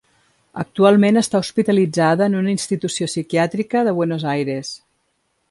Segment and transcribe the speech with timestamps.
[0.61, 4.75] Actualment està hospitalitzada en una institució psiquiàtrica de Buenos Aires.